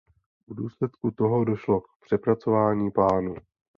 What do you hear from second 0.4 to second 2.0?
V důsledku toho došlo k